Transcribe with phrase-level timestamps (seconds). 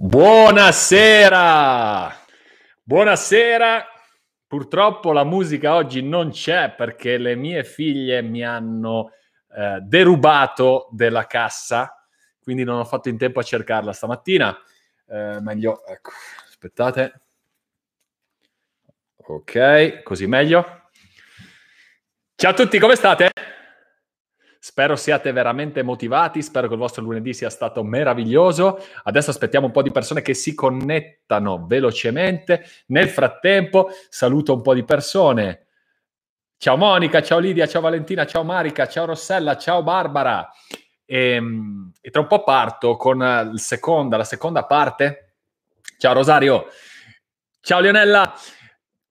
[0.00, 2.14] Buonasera!
[2.84, 3.84] Buonasera!
[4.46, 9.10] Purtroppo la musica oggi non c'è perché le mie figlie mi hanno
[9.54, 12.06] eh, derubato della cassa,
[12.40, 14.56] quindi non ho fatto in tempo a cercarla stamattina.
[15.06, 16.12] Eh, meglio, ecco,
[16.46, 17.20] aspettate.
[19.16, 20.77] Ok, così meglio.
[22.40, 23.32] Ciao a tutti, come state?
[24.60, 28.78] Spero siate veramente motivati, spero che il vostro lunedì sia stato meraviglioso.
[29.02, 32.64] Adesso aspettiamo un po' di persone che si connettano velocemente.
[32.86, 35.66] Nel frattempo saluto un po' di persone.
[36.58, 40.48] Ciao Monica, ciao Lidia, ciao Valentina, ciao Marica, ciao Rossella, ciao Barbara.
[41.04, 45.38] E, ehm, e tra un po' parto con seconda, la seconda parte.
[45.98, 46.68] Ciao Rosario,
[47.62, 48.32] ciao Leonella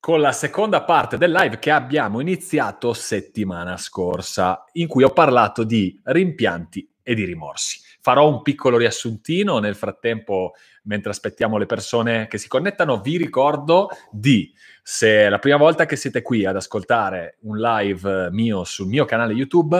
[0.07, 5.65] con la seconda parte del live che abbiamo iniziato settimana scorsa, in cui ho parlato
[5.65, 7.81] di rimpianti e di rimorsi.
[7.99, 13.89] Farò un piccolo riassuntino, nel frattempo, mentre aspettiamo le persone che si connettano, vi ricordo
[14.09, 14.49] di,
[14.81, 19.03] se è la prima volta che siete qui ad ascoltare un live mio sul mio
[19.03, 19.77] canale YouTube,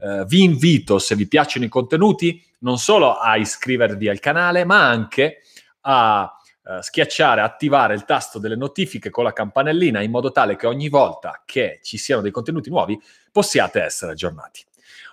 [0.00, 4.88] eh, vi invito, se vi piacciono i contenuti, non solo a iscrivervi al canale, ma
[4.88, 5.42] anche
[5.82, 6.37] a
[6.68, 10.90] eh, schiacciare, attivare il tasto delle notifiche con la campanellina in modo tale che ogni
[10.90, 13.00] volta che ci siano dei contenuti nuovi
[13.32, 14.62] possiate essere aggiornati.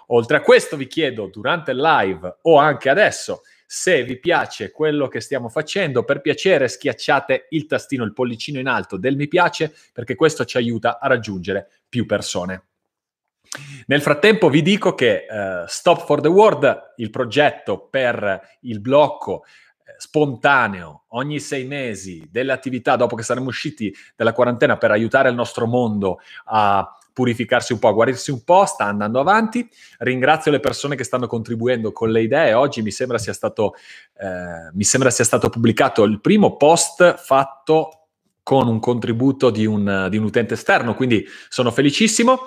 [0.08, 5.08] Oltre a questo vi chiedo durante il live o anche adesso se vi piace quello
[5.08, 9.74] che stiamo facendo, per piacere schiacciate il tastino, il pollicino in alto del mi piace
[9.94, 12.64] perché questo ci aiuta a raggiungere più persone.
[13.88, 19.46] Nel frattempo vi dico che uh, Stop for the World, il progetto per il blocco
[19.98, 25.36] spontaneo ogni sei mesi delle attività dopo che saremo usciti dalla quarantena per aiutare il
[25.36, 29.68] nostro mondo a purificarsi un po', a guarirsi un po', sta andando avanti.
[30.00, 32.54] Ringrazio le persone che stanno contribuendo con le idee.
[32.54, 33.76] Oggi mi sembra sia stato,
[34.20, 38.08] eh, mi sembra sia stato pubblicato il primo post fatto
[38.44, 42.42] con un contributo di un, di un utente esterno, quindi sono felicissimo.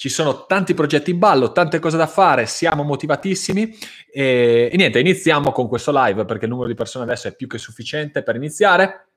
[0.00, 3.76] Ci sono tanti progetti in ballo, tante cose da fare, siamo motivatissimi
[4.10, 7.46] e, e niente, iniziamo con questo live perché il numero di persone adesso è più
[7.46, 9.08] che sufficiente per iniziare.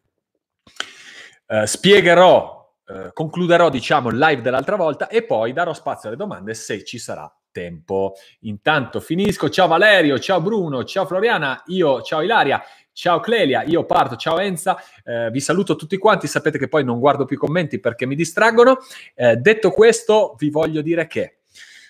[1.48, 6.54] Uh, spiegherò, uh, concluderò diciamo il live dell'altra volta e poi darò spazio alle domande
[6.54, 8.16] se ci sarà tempo.
[8.42, 9.50] Intanto finisco.
[9.50, 12.62] Ciao Valerio, ciao Bruno, ciao Floriana, io ciao Ilaria.
[12.96, 17.00] Ciao Clelia, io parto, ciao Enza, eh, vi saluto tutti quanti, sapete che poi non
[17.00, 18.78] guardo più i commenti perché mi distraggono.
[19.16, 21.40] Eh, detto questo, vi voglio dire che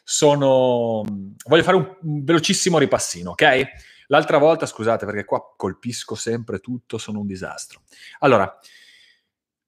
[0.02, 1.04] sono...
[1.46, 3.64] voglio fare un, un velocissimo ripassino, ok?
[4.08, 7.82] L'altra volta, scusate perché qua colpisco sempre tutto, sono un disastro.
[8.20, 8.58] Allora,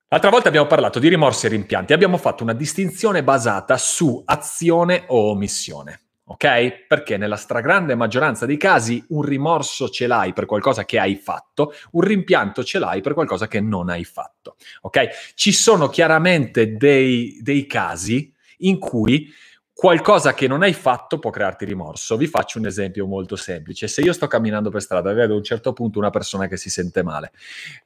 [0.08, 5.04] l'altra volta abbiamo parlato di rimorsi e rimpianti, abbiamo fatto una distinzione basata su azione
[5.08, 6.86] o omissione ok?
[6.88, 11.74] Perché nella stragrande maggioranza dei casi un rimorso ce l'hai per qualcosa che hai fatto,
[11.92, 15.34] un rimpianto ce l'hai per qualcosa che non hai fatto, ok?
[15.36, 19.32] Ci sono chiaramente dei, dei casi in cui
[19.78, 22.16] qualcosa che non hai fatto può crearti rimorso.
[22.16, 23.90] Vi faccio un esempio molto semplice.
[23.90, 26.56] Se io sto camminando per strada e vedo a un certo punto una persona che
[26.56, 27.34] si sente male,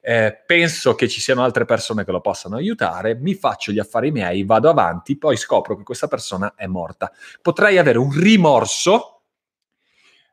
[0.00, 4.12] eh, penso che ci siano altre persone che lo possano aiutare, mi faccio gli affari
[4.12, 7.10] miei, vado avanti, poi scopro che questa persona è morta.
[7.42, 9.22] Potrei avere un rimorso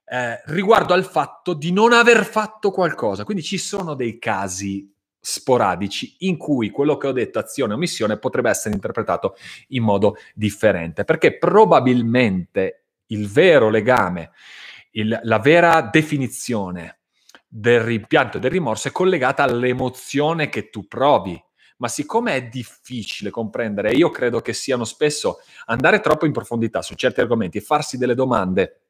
[0.06, 3.24] eh, riguardo al fatto di non aver fatto qualcosa.
[3.24, 4.94] Quindi ci sono dei casi
[5.30, 9.36] sporadici in cui quello che ho detto azione o missione potrebbe essere interpretato
[9.70, 14.32] in modo differente, perché probabilmente il vero legame,
[14.92, 17.00] il, la vera definizione
[17.46, 21.38] del rimpianto e del rimorso è collegata all'emozione che tu provi.
[21.80, 26.96] Ma siccome è difficile comprendere, io credo che siano spesso andare troppo in profondità su
[26.96, 28.87] certi argomenti e farsi delle domande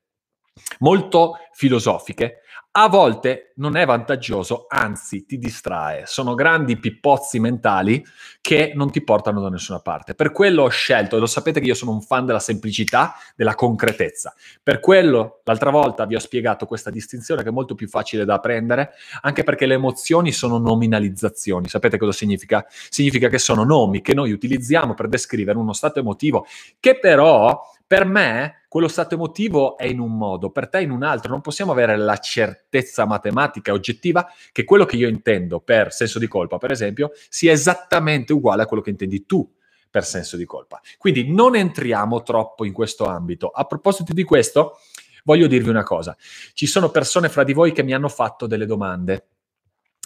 [0.79, 2.41] molto filosofiche,
[2.79, 6.03] a volte non è vantaggioso, anzi ti distrae.
[6.05, 8.05] Sono grandi pippozzi mentali
[8.39, 10.13] che non ti portano da nessuna parte.
[10.13, 13.55] Per quello ho scelto, e lo sapete che io sono un fan della semplicità, della
[13.55, 14.35] concretezza.
[14.61, 18.35] Per quello l'altra volta vi ho spiegato questa distinzione che è molto più facile da
[18.35, 18.91] apprendere,
[19.21, 21.67] anche perché le emozioni sono nominalizzazioni.
[21.67, 22.63] Sapete cosa significa?
[22.69, 26.45] Significa che sono nomi che noi utilizziamo per descrivere uno stato emotivo
[26.79, 31.03] che però per me quello stato emotivo è in un modo, per te in un
[31.03, 31.31] altro.
[31.31, 36.27] Non possiamo avere la certezza matematica oggettiva che quello che io intendo per senso di
[36.27, 39.49] colpa, per esempio, sia esattamente uguale a quello che intendi tu
[39.89, 40.81] per senso di colpa.
[40.97, 43.49] Quindi non entriamo troppo in questo ambito.
[43.49, 44.77] A proposito di questo,
[45.23, 46.15] voglio dirvi una cosa.
[46.53, 49.27] Ci sono persone fra di voi che mi hanno fatto delle domande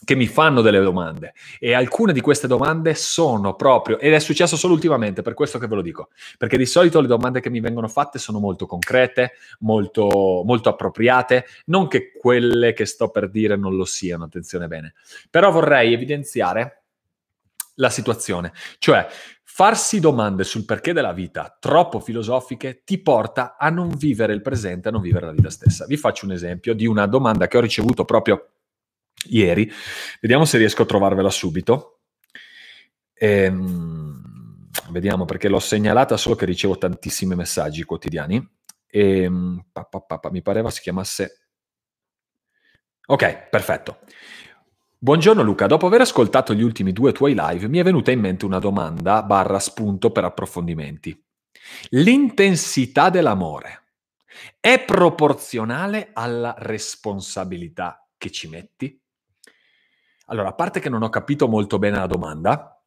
[0.04, 1.34] che mi fanno delle domande.
[1.60, 5.68] E alcune di queste domande sono proprio, ed è successo solo ultimamente, per questo che
[5.68, 9.34] ve lo dico, perché di solito le domande che mi vengono fatte sono molto concrete,
[9.60, 14.94] molto, molto appropriate, non che quelle che sto per dire non lo siano, attenzione bene,
[15.30, 16.84] però vorrei evidenziare
[17.76, 19.08] la situazione, cioè
[19.44, 24.88] farsi domande sul perché della vita troppo filosofiche ti porta a non vivere il presente,
[24.88, 25.86] a non vivere la vita stessa.
[25.86, 28.48] Vi faccio un esempio di una domanda che ho ricevuto proprio
[29.30, 29.72] ieri.
[30.20, 32.00] Vediamo se riesco a trovarvela subito.
[33.14, 38.46] Ehm, vediamo perché l'ho segnalata solo che ricevo tantissimi messaggi quotidiani.
[38.88, 41.48] Ehm, pa, pa, pa, mi pareva si chiamasse...
[43.08, 44.00] Ok, perfetto.
[44.98, 48.46] Buongiorno Luca, dopo aver ascoltato gli ultimi due tuoi live mi è venuta in mente
[48.46, 51.20] una domanda barra spunto per approfondimenti.
[51.90, 53.82] L'intensità dell'amore
[54.60, 59.01] è proporzionale alla responsabilità che ci metti?
[60.32, 62.82] Allora, a parte che non ho capito molto bene la domanda,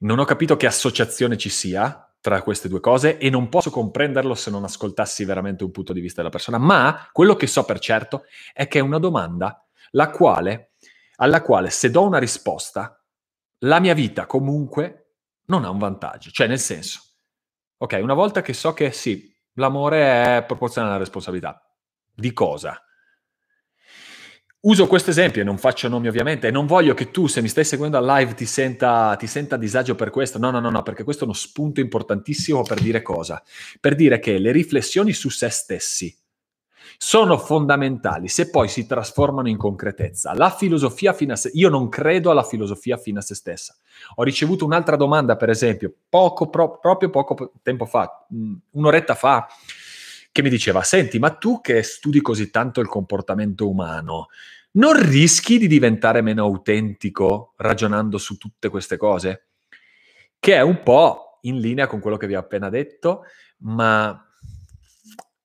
[0.00, 4.34] non ho capito che associazione ci sia tra queste due cose e non posso comprenderlo
[4.34, 7.78] se non ascoltassi veramente un punto di vista della persona, ma quello che so per
[7.78, 9.64] certo è che è una domanda
[10.12, 10.72] quale,
[11.16, 13.00] alla quale se do una risposta,
[13.58, 15.12] la mia vita comunque
[15.46, 17.00] non ha un vantaggio, cioè nel senso,
[17.76, 21.64] ok, una volta che so che sì, l'amore è proporzionale alla responsabilità,
[22.12, 22.80] di cosa?
[24.66, 27.46] Uso questo esempio e non faccio nomi ovviamente e non voglio che tu, se mi
[27.46, 30.40] stai seguendo al live, ti senta, ti senta a disagio per questo.
[30.40, 33.40] No, no, no, no, perché questo è uno spunto importantissimo per dire cosa?
[33.78, 36.12] Per dire che le riflessioni su se stessi
[36.98, 40.34] sono fondamentali se poi si trasformano in concretezza.
[40.34, 41.52] La filosofia fino a se...
[41.54, 43.76] Io non credo alla filosofia fino a se stessa.
[44.16, 48.26] Ho ricevuto un'altra domanda, per esempio, poco, pro, proprio poco tempo fa,
[48.72, 49.46] un'oretta fa,
[50.32, 54.26] che mi diceva, senti, ma tu che studi così tanto il comportamento umano,
[54.76, 59.48] non rischi di diventare meno autentico ragionando su tutte queste cose?
[60.38, 63.24] Che è un po' in linea con quello che vi ho appena detto,
[63.58, 64.20] ma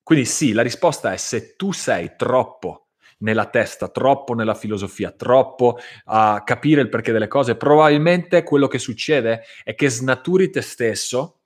[0.03, 2.87] quindi sì, la risposta è se tu sei troppo
[3.19, 8.79] nella testa, troppo nella filosofia, troppo a capire il perché delle cose, probabilmente quello che
[8.79, 11.41] succede è che snaturi te stesso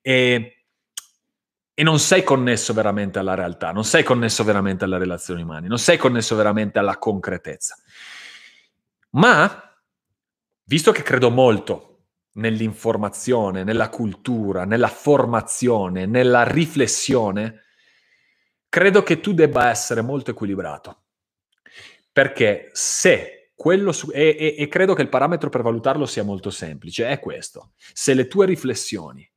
[0.00, 0.61] e
[1.74, 5.78] e non sei connesso veramente alla realtà, non sei connesso veramente alle relazioni umane, non
[5.78, 7.76] sei connesso veramente alla concretezza.
[9.10, 9.74] Ma,
[10.64, 11.88] visto che credo molto
[12.34, 17.62] nell'informazione, nella cultura, nella formazione, nella riflessione,
[18.68, 21.04] credo che tu debba essere molto equilibrato.
[22.12, 26.50] Perché se quello su, e, e, e credo che il parametro per valutarlo sia molto
[26.50, 27.72] semplice, è questo.
[27.76, 29.30] Se le tue riflessioni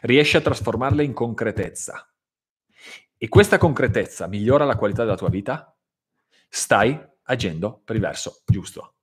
[0.00, 2.06] riesci a trasformarle in concretezza
[3.22, 5.72] e questa concretezza migliora la qualità della tua vita,
[6.48, 8.94] stai agendo per il verso giusto.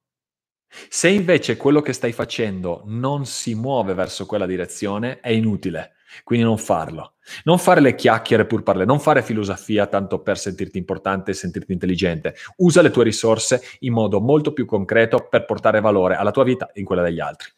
[0.89, 5.93] Se invece quello che stai facendo non si muove verso quella direzione, è inutile.
[6.25, 7.13] Quindi non farlo.
[7.45, 11.71] Non fare le chiacchiere pur parlare, non fare filosofia tanto per sentirti importante e sentirti
[11.71, 12.35] intelligente.
[12.57, 16.71] Usa le tue risorse in modo molto più concreto per portare valore alla tua vita
[16.73, 17.49] e in quella degli altri.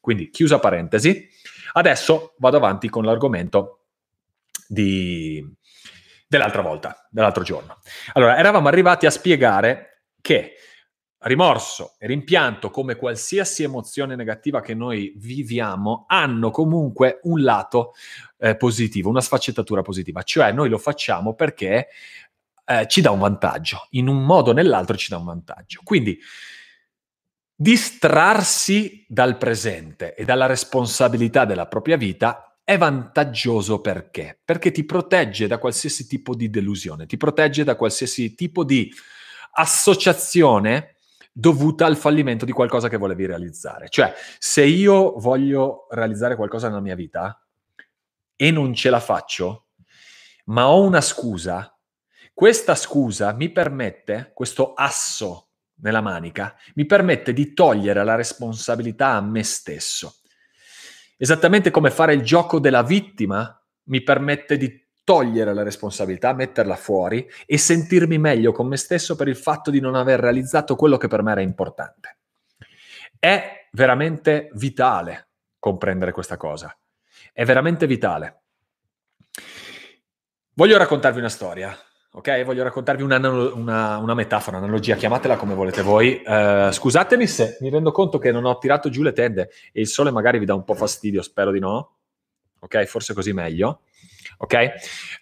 [0.00, 1.28] Quindi, chiusa parentesi,
[1.72, 3.84] Adesso vado avanti con l'argomento
[4.66, 5.44] di...
[6.26, 7.78] dell'altra volta, dell'altro giorno.
[8.12, 10.52] Allora, eravamo arrivati a spiegare che
[11.18, 17.94] rimorso e rimpianto, come qualsiasi emozione negativa che noi viviamo, hanno comunque un lato
[18.38, 20.22] eh, positivo, una sfaccettatura positiva.
[20.22, 21.88] Cioè noi lo facciamo perché
[22.64, 25.80] eh, ci dà un vantaggio, in un modo o nell'altro ci dà un vantaggio.
[25.82, 26.18] Quindi
[27.58, 34.38] Distrarsi dal presente e dalla responsabilità della propria vita è vantaggioso perché?
[34.44, 38.92] Perché ti protegge da qualsiasi tipo di delusione, ti protegge da qualsiasi tipo di
[39.52, 40.96] associazione
[41.32, 43.88] dovuta al fallimento di qualcosa che volevi realizzare.
[43.88, 47.42] Cioè, se io voglio realizzare qualcosa nella mia vita
[48.36, 49.68] e non ce la faccio,
[50.46, 51.74] ma ho una scusa,
[52.34, 55.45] questa scusa mi permette, questo asso
[55.78, 60.20] nella manica mi permette di togliere la responsabilità a me stesso.
[61.16, 67.30] Esattamente come fare il gioco della vittima mi permette di togliere la responsabilità, metterla fuori
[67.46, 71.06] e sentirmi meglio con me stesso per il fatto di non aver realizzato quello che
[71.06, 72.18] per me era importante.
[73.18, 75.28] È veramente vitale
[75.58, 76.76] comprendere questa cosa.
[77.32, 78.42] È veramente vitale.
[80.54, 81.76] Voglio raccontarvi una storia
[82.16, 82.44] ok?
[82.44, 86.22] Voglio raccontarvi una, una, una metafora, un'analogia, chiamatela come volete voi.
[86.24, 89.86] Uh, scusatemi se mi rendo conto che non ho tirato giù le tende e il
[89.86, 91.96] sole magari vi dà un po' fastidio, spero di no.
[92.60, 93.82] Ok, forse così meglio.
[94.38, 94.54] Ok?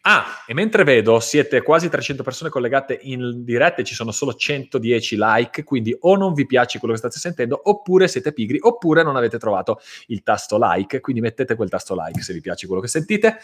[0.02, 4.34] Ah, e mentre vedo siete quasi 300 persone collegate in diretta e ci sono solo
[4.34, 9.02] 110 like, quindi o non vi piace quello che state sentendo, oppure siete pigri, oppure
[9.04, 12.82] non avete trovato il tasto like, quindi mettete quel tasto like se vi piace quello
[12.82, 13.38] che sentite.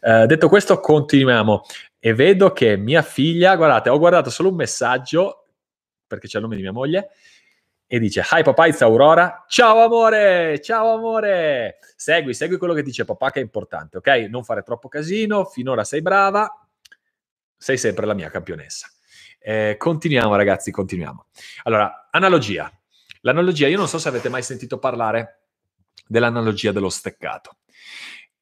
[0.00, 1.64] Eh, detto questo, continuiamo.
[1.98, 5.46] E vedo che mia figlia, guardate, ho guardato solo un messaggio,
[6.06, 7.10] perché c'è il nome di mia moglie,
[7.90, 9.46] e dice Hi papà, it's Aurora.
[9.48, 11.78] Ciao amore, ciao amore.
[11.96, 14.08] Segui, segui quello che dice papà che è importante, ok?
[14.28, 16.68] Non fare troppo casino, finora sei brava,
[17.56, 18.88] sei sempre la mia campionessa.
[19.40, 21.26] Eh, continuiamo ragazzi, continuiamo.
[21.62, 22.70] Allora, analogia.
[23.22, 25.44] L'analogia, io non so se avete mai sentito parlare
[26.06, 27.56] dell'analogia dello steccato.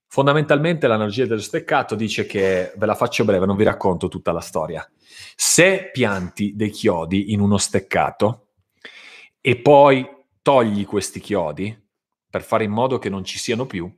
[0.09, 4.41] Fondamentalmente l'analogia dello steccato dice che, ve la faccio breve, non vi racconto tutta la
[4.41, 4.88] storia.
[5.37, 8.46] Se pianti dei chiodi in uno steccato,
[9.49, 10.05] e poi
[10.43, 11.73] togli questi chiodi
[12.29, 13.88] per fare in modo che non ci siano più,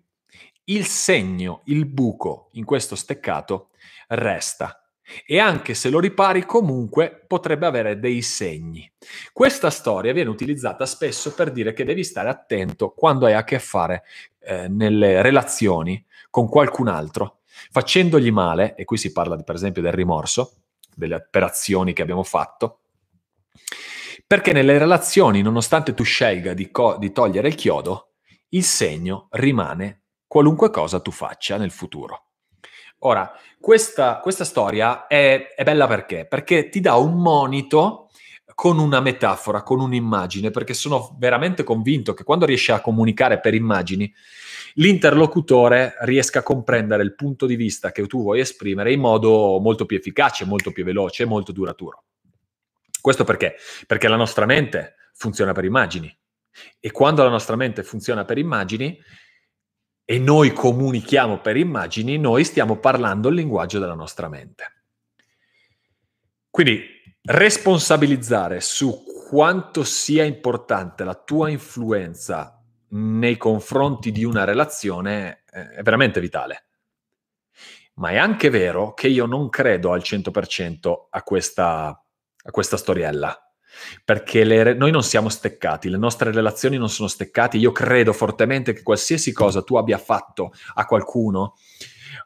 [0.64, 3.70] il segno, il buco in questo steccato
[4.08, 4.86] resta.
[5.24, 8.92] E anche se lo ripari comunque potrebbe avere dei segni.
[9.32, 13.58] Questa storia viene utilizzata spesso per dire che devi stare attento quando hai a che
[13.58, 14.04] fare
[14.40, 17.38] eh, nelle relazioni con qualcun altro,
[17.70, 20.56] facendogli male, e qui si parla per esempio del rimorso,
[20.94, 22.80] delle operazioni che abbiamo fatto,
[24.28, 28.16] perché nelle relazioni, nonostante tu scelga di, co- di togliere il chiodo,
[28.50, 32.24] il segno rimane qualunque cosa tu faccia nel futuro.
[33.00, 36.26] Ora, questa, questa storia è, è, bella perché?
[36.26, 38.10] Perché ti dà un monito
[38.54, 43.54] con una metafora, con un'immagine, perché sono veramente convinto che quando riesci a comunicare per
[43.54, 44.12] immagini,
[44.74, 49.86] l'interlocutore riesca a comprendere il punto di vista che tu vuoi esprimere in modo molto
[49.86, 52.02] più efficace, molto più veloce e molto duraturo.
[53.08, 53.56] Questo perché?
[53.86, 56.14] Perché la nostra mente funziona per immagini
[56.78, 59.02] e quando la nostra mente funziona per immagini
[60.04, 64.82] e noi comunichiamo per immagini, noi stiamo parlando il linguaggio della nostra mente.
[66.50, 66.84] Quindi
[67.22, 76.20] responsabilizzare su quanto sia importante la tua influenza nei confronti di una relazione è veramente
[76.20, 76.66] vitale.
[77.94, 82.02] Ma è anche vero che io non credo al 100% a questa
[82.48, 83.42] a questa storiella.
[84.04, 87.58] Perché le, noi non siamo steccati, le nostre relazioni non sono steccate.
[87.58, 91.54] Io credo fortemente che qualsiasi cosa tu abbia fatto a qualcuno,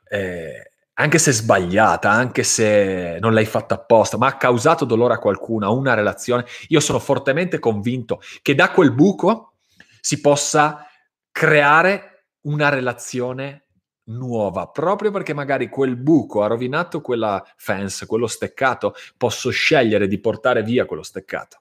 [0.09, 5.19] eh, anche se sbagliata, anche se non l'hai fatta apposta, ma ha causato dolore a
[5.19, 9.57] qualcuno, a una relazione, io sono fortemente convinto che da quel buco
[10.01, 10.87] si possa
[11.31, 13.67] creare una relazione
[14.05, 20.19] nuova, proprio perché magari quel buco ha rovinato quella fence, quello steccato, posso scegliere di
[20.19, 21.61] portare via quello steccato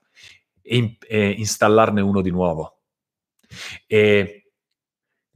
[0.62, 2.80] e, e installarne uno di nuovo.
[3.86, 4.42] E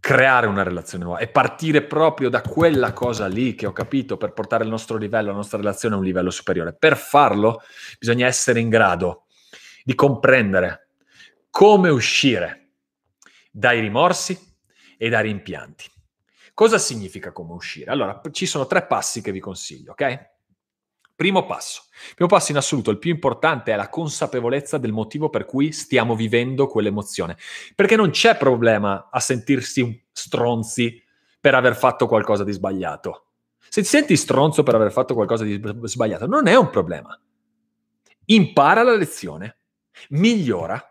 [0.05, 4.33] creare una relazione nuova e partire proprio da quella cosa lì che ho capito per
[4.33, 6.75] portare il nostro livello, la nostra relazione a un livello superiore.
[6.75, 7.61] Per farlo
[7.97, 9.25] bisogna essere in grado
[9.83, 10.89] di comprendere
[11.49, 12.73] come uscire
[13.49, 14.39] dai rimorsi
[14.95, 15.85] e dai rimpianti.
[16.55, 17.91] Cosa significa come uscire?
[17.91, 20.29] Allora, ci sono tre passi che vi consiglio, ok?
[21.13, 21.83] Primo passo.
[22.15, 26.15] Primo passo in assoluto, il più importante è la consapevolezza del motivo per cui stiamo
[26.15, 27.37] vivendo quell'emozione.
[27.75, 31.03] Perché non c'è problema a sentirsi stronzi
[31.41, 33.31] per aver fatto qualcosa di sbagliato.
[33.59, 37.19] Se ti senti stronzo per aver fatto qualcosa di sbagliato, non è un problema.
[38.27, 39.57] Impara la lezione,
[40.11, 40.81] migliora,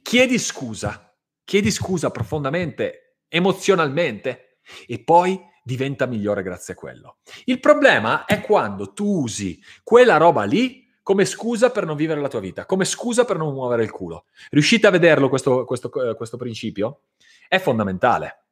[0.00, 1.14] chiedi scusa,
[1.44, 4.51] chiedi scusa profondamente, emozionalmente,
[4.86, 7.18] e poi diventa migliore grazie a quello.
[7.44, 12.28] Il problema è quando tu usi quella roba lì come scusa per non vivere la
[12.28, 14.26] tua vita, come scusa per non muovere il culo.
[14.50, 17.02] Riuscite a vederlo questo, questo, eh, questo principio?
[17.48, 18.44] È fondamentale.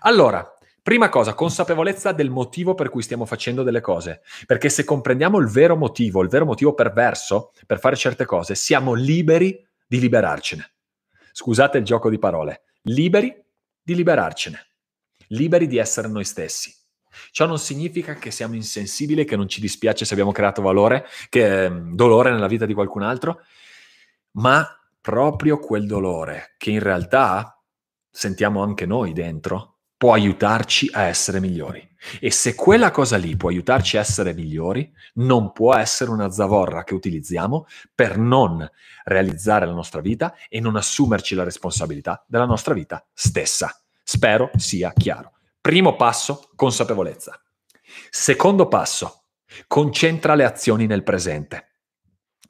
[0.00, 0.50] Allora,
[0.86, 4.20] Prima cosa, consapevolezza del motivo per cui stiamo facendo delle cose.
[4.46, 8.94] Perché se comprendiamo il vero motivo, il vero motivo perverso per fare certe cose, siamo
[8.94, 10.74] liberi di liberarcene.
[11.32, 12.66] Scusate il gioco di parole.
[12.82, 13.34] Liberi
[13.82, 14.75] di liberarcene
[15.28, 16.74] liberi di essere noi stessi.
[17.30, 21.64] Ciò non significa che siamo insensibili, che non ci dispiace se abbiamo creato valore, che,
[21.64, 23.40] eh, dolore nella vita di qualcun altro,
[24.32, 24.66] ma
[25.00, 27.62] proprio quel dolore che in realtà
[28.10, 31.86] sentiamo anche noi dentro può aiutarci a essere migliori.
[32.20, 36.84] E se quella cosa lì può aiutarci a essere migliori, non può essere una zavorra
[36.84, 38.68] che utilizziamo per non
[39.04, 43.80] realizzare la nostra vita e non assumerci la responsabilità della nostra vita stessa.
[44.08, 45.32] Spero sia chiaro.
[45.60, 47.42] Primo passo, consapevolezza.
[48.08, 49.24] Secondo passo,
[49.66, 51.80] concentra le azioni nel presente.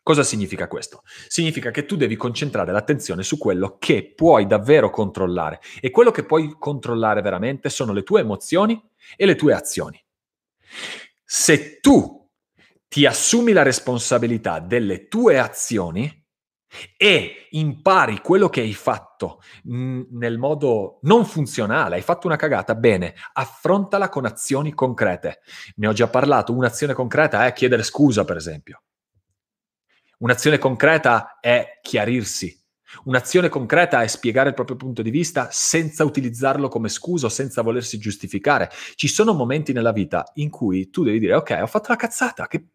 [0.03, 1.01] Cosa significa questo?
[1.29, 6.27] Significa che tu devi concentrare l'attenzione su quello che puoi davvero controllare e quello che
[6.27, 8.79] puoi controllare veramente sono le tue emozioni
[9.17, 9.99] e le tue azioni.
[11.25, 12.29] Se tu
[12.87, 16.26] ti assumi la responsabilità delle tue azioni
[16.97, 22.75] e impari quello che hai fatto mh, nel modo non funzionale, hai fatto una cagata,
[22.75, 25.41] bene, affrontala con azioni concrete.
[25.77, 28.83] Ne ho già parlato, un'azione concreta è chiedere scusa, per esempio.
[30.19, 32.59] Un'azione concreta è chiarirsi.
[33.05, 37.61] Un'azione concreta è spiegare il proprio punto di vista senza utilizzarlo come scusa o senza
[37.61, 38.71] volersi giustificare.
[38.95, 42.47] Ci sono momenti nella vita in cui tu devi dire ok, ho fatto la cazzata,
[42.47, 42.69] che...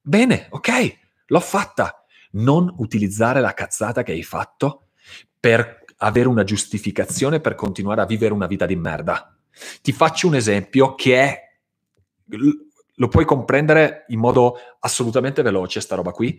[0.00, 1.97] bene, ok, l'ho fatta.
[2.32, 4.88] Non utilizzare la cazzata che hai fatto
[5.38, 9.36] per avere una giustificazione per continuare a vivere una vita di merda.
[9.82, 11.46] Ti faccio un esempio che è
[12.98, 16.38] lo puoi comprendere in modo assolutamente veloce, sta roba qui,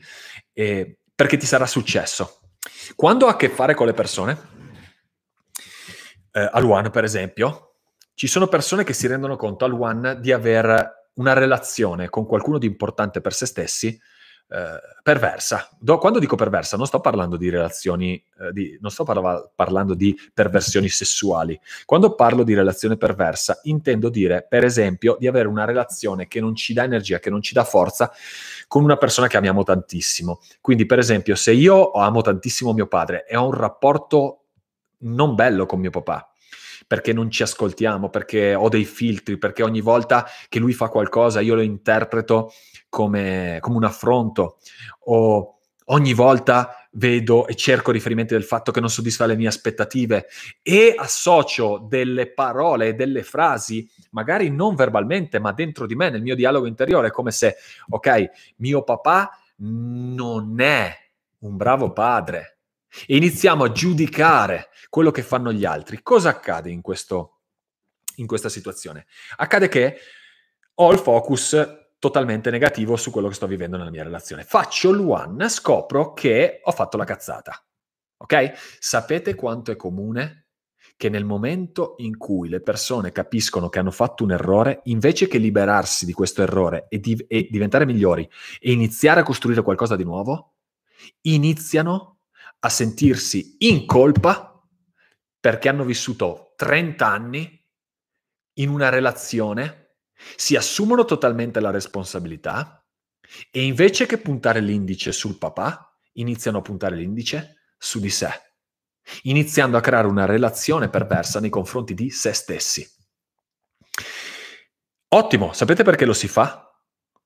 [0.54, 2.40] eh, perché ti sarà successo.
[2.96, 4.38] Quando ho a che fare con le persone,
[6.32, 7.76] eh, One per esempio,
[8.14, 12.66] ci sono persone che si rendono conto One di avere una relazione con qualcuno di
[12.66, 14.00] importante per se stessi
[14.52, 15.70] eh, perversa.
[15.80, 19.94] Do, quando dico perversa, non sto parlando di relazioni, eh, di, non sto parla, parlando
[19.94, 21.60] di perversioni sessuali.
[21.86, 26.56] Quando parlo di relazione perversa, intendo dire, per esempio, di avere una relazione che non
[26.56, 28.12] ci dà energia, che non ci dà forza
[28.68, 30.42] con una persona che amiamo tantissimo.
[30.62, 34.46] Quindi, per esempio, se io amo tantissimo mio padre e ho un rapporto
[35.02, 36.30] non bello con mio papà,
[36.90, 41.40] perché non ci ascoltiamo, perché ho dei filtri, perché ogni volta che lui fa qualcosa
[41.40, 42.52] io lo interpreto
[42.90, 44.58] come, come un affronto
[45.02, 50.30] o ogni volta vedo e cerco riferimenti del fatto che non soddisfa le mie aspettative
[50.64, 56.24] e associo delle parole e delle frasi, magari non verbalmente, ma dentro di me, nel
[56.24, 60.92] mio dialogo interiore, come se, ok, mio papà non è
[61.42, 62.59] un bravo padre.
[63.06, 66.02] E iniziamo a giudicare quello che fanno gli altri.
[66.02, 67.42] Cosa accade in, questo,
[68.16, 69.06] in questa situazione?
[69.38, 69.98] Accade che
[70.74, 74.44] ho il focus totalmente negativo su quello che sto vivendo nella mia relazione.
[74.44, 77.64] Faccio l'one, scopro che ho fatto la cazzata.
[78.18, 78.52] Ok?
[78.80, 80.48] Sapete quanto è comune
[80.96, 85.38] che nel momento in cui le persone capiscono che hanno fatto un errore, invece che
[85.38, 88.30] liberarsi di questo errore e, di- e diventare migliori
[88.60, 90.56] e iniziare a costruire qualcosa di nuovo,
[91.22, 92.19] iniziano
[92.60, 94.62] a sentirsi in colpa
[95.40, 97.68] perché hanno vissuto 30 anni
[98.56, 99.96] in una relazione
[100.36, 102.86] si assumono totalmente la responsabilità
[103.52, 108.30] e invece che puntare l'indice sul papà, iniziano a puntare l'indice su di sé,
[109.24, 112.88] iniziando a creare una relazione perversa nei confronti di se stessi.
[115.10, 116.69] Ottimo, sapete perché lo si fa?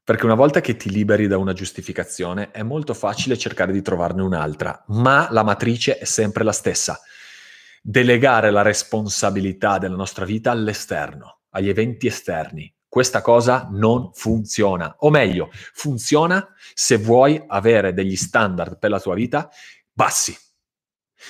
[0.05, 4.21] Perché una volta che ti liberi da una giustificazione è molto facile cercare di trovarne
[4.21, 6.99] un'altra, ma la matrice è sempre la stessa.
[7.81, 14.93] Delegare la responsabilità della nostra vita all'esterno, agli eventi esterni, questa cosa non funziona.
[14.99, 19.49] O meglio, funziona se vuoi avere degli standard per la tua vita
[19.91, 20.37] bassi.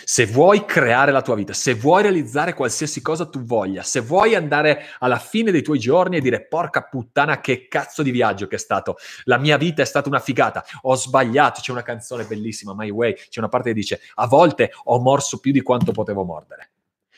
[0.03, 4.36] Se vuoi creare la tua vita, se vuoi realizzare qualsiasi cosa tu voglia, se vuoi
[4.36, 8.56] andare alla fine dei tuoi giorni e dire porca puttana che cazzo di viaggio che
[8.56, 12.73] è stato, la mia vita è stata una figata, ho sbagliato, c'è una canzone bellissima,
[12.75, 16.23] My Way, c'è una parte che dice a volte ho morso più di quanto potevo
[16.23, 16.69] mordere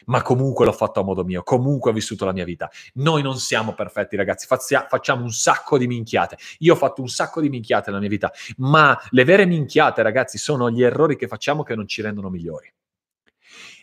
[0.05, 2.69] ma comunque l'ho fatto a modo mio, comunque ho vissuto la mia vita.
[2.95, 6.37] Noi non siamo perfetti, ragazzi, Fazia, facciamo un sacco di minchiate.
[6.59, 10.37] Io ho fatto un sacco di minchiate nella mia vita, ma le vere minchiate, ragazzi,
[10.37, 12.71] sono gli errori che facciamo che non ci rendono migliori.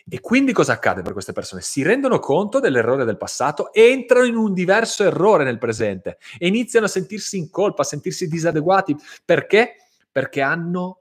[0.09, 1.61] E quindi cosa accade per queste persone?
[1.61, 6.87] Si rendono conto dell'errore del passato, entrano in un diverso errore nel presente e iniziano
[6.87, 8.97] a sentirsi in colpa, a sentirsi disadeguati.
[9.23, 9.75] Perché?
[10.11, 10.99] Perché hanno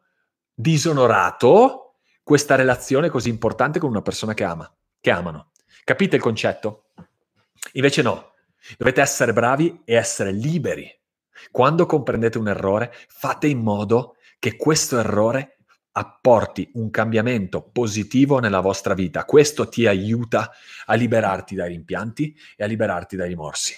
[0.54, 5.50] disonorato questa relazione così importante con una persona che ama che amano.
[5.84, 6.84] Capite il concetto?
[7.72, 8.34] Invece no,
[8.78, 10.88] dovete essere bravi e essere liberi.
[11.50, 15.58] Quando comprendete un errore, fate in modo che questo errore
[15.94, 19.24] apporti un cambiamento positivo nella vostra vita.
[19.24, 20.52] Questo ti aiuta
[20.86, 23.76] a liberarti dai rimpianti e a liberarti dai rimorsi.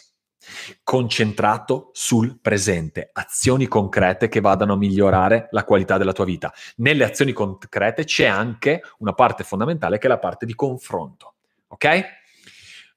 [0.83, 6.53] Concentrato sul presente, azioni concrete che vadano a migliorare la qualità della tua vita.
[6.77, 11.35] Nelle azioni concrete c'è anche una parte fondamentale che è la parte di confronto,
[11.69, 12.03] ok?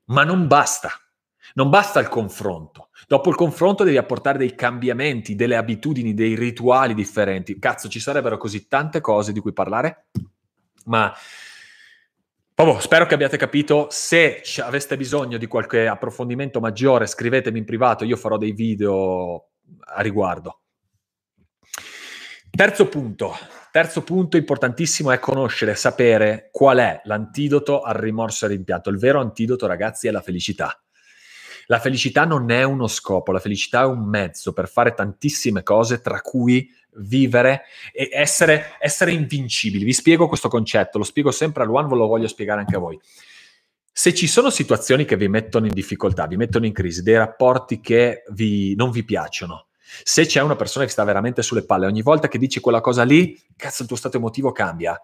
[0.06, 0.92] Ma non basta,
[1.56, 2.90] non basta il confronto.
[3.08, 7.58] Dopo il confronto devi apportare dei cambiamenti, delle abitudini, dei rituali differenti.
[7.60, 10.08] Cazzo, ci sarebbero così tante cose di cui parlare,
[10.86, 11.14] ma
[12.58, 13.86] Proprio, spero che abbiate capito.
[13.92, 19.50] Se aveste bisogno di qualche approfondimento maggiore, scrivetemi in privato, io farò dei video
[19.94, 20.62] a riguardo.
[22.50, 23.36] Terzo punto,
[23.72, 28.90] terzo punto importantissimo è conoscere, sapere qual è l'antidoto al rimorso e al rimpianto.
[28.90, 30.84] Il vero antidoto, ragazzi, è la felicità.
[31.68, 36.02] La felicità non è uno scopo, la felicità è un mezzo per fare tantissime cose,
[36.02, 39.84] tra cui vivere e essere, essere invincibili.
[39.84, 42.80] Vi spiego questo concetto, lo spiego sempre a Luan, ve lo voglio spiegare anche a
[42.80, 43.00] voi.
[43.92, 47.80] Se ci sono situazioni che vi mettono in difficoltà, vi mettono in crisi, dei rapporti
[47.80, 49.68] che vi, non vi piacciono,
[50.04, 53.04] se c'è una persona che sta veramente sulle palle, ogni volta che dici quella cosa
[53.04, 55.00] lì, cazzo il tuo stato emotivo cambia.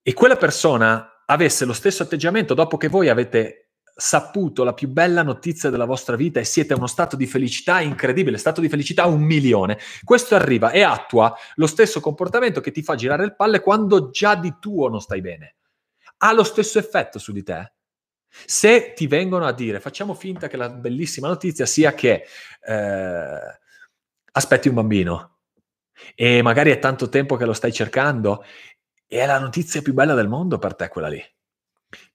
[0.00, 3.61] E quella persona avesse lo stesso atteggiamento dopo che voi avete
[3.94, 7.80] saputo la più bella notizia della vostra vita e siete a uno stato di felicità
[7.80, 9.78] incredibile, stato di felicità un milione.
[10.02, 14.34] Questo arriva e attua lo stesso comportamento che ti fa girare le palle quando già
[14.34, 15.56] di tuo non stai bene.
[16.18, 17.72] Ha lo stesso effetto su di te.
[18.28, 22.24] Se ti vengono a dire, facciamo finta che la bellissima notizia sia che
[22.66, 23.58] eh,
[24.32, 25.36] aspetti un bambino
[26.14, 28.42] e magari è tanto tempo che lo stai cercando
[29.06, 31.22] e è la notizia più bella del mondo per te quella lì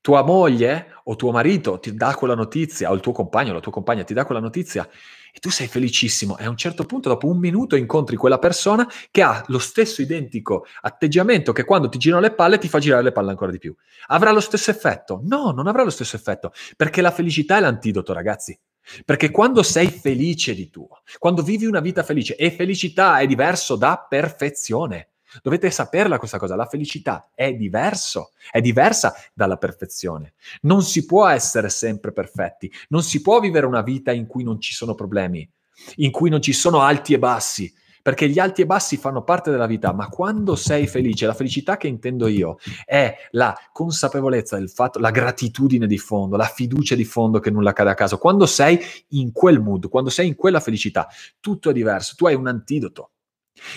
[0.08, 3.60] tua moglie o tuo marito ti dà quella notizia, o il tuo compagno o la
[3.60, 4.88] tua compagna ti dà quella notizia
[5.34, 8.88] e tu sei felicissimo e a un certo punto, dopo un minuto, incontri quella persona
[9.12, 13.04] che ha lo stesso identico atteggiamento che quando ti girano le palle ti fa girare
[13.04, 13.76] le palle ancora di più.
[14.08, 15.20] Avrà lo stesso effetto?
[15.26, 18.58] No, non avrà lo stesso effetto, perché la felicità è l'antidoto, ragazzi.
[19.04, 23.76] Perché quando sei felice di tuo, quando vivi una vita felice, e felicità è diverso
[23.76, 25.10] da perfezione.
[25.42, 30.34] Dovete saperla questa cosa, la felicità è diverso, è diversa dalla perfezione.
[30.62, 34.60] Non si può essere sempre perfetti, non si può vivere una vita in cui non
[34.60, 35.50] ci sono problemi,
[35.98, 37.74] in cui non ci sono alti e bassi,
[38.08, 41.76] perché gli alti e bassi fanno parte della vita, ma quando sei felice, la felicità
[41.76, 47.04] che intendo io è la consapevolezza del fatto, la gratitudine di fondo, la fiducia di
[47.04, 48.18] fondo che nulla cade a caso.
[48.18, 51.10] Quando sei in quel mood, quando sei in quella felicità,
[51.42, 53.10] tutto è diverso, tu hai un antidoto.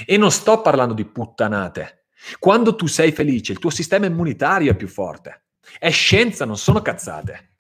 [0.05, 2.05] E non sto parlando di puttanate.
[2.39, 5.45] Quando tu sei felice, il tuo sistema immunitario è più forte.
[5.79, 7.53] È scienza, non sono cazzate.